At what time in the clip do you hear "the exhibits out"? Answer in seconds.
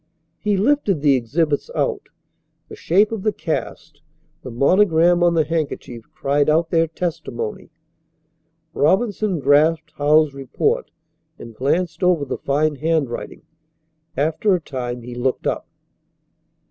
1.01-2.09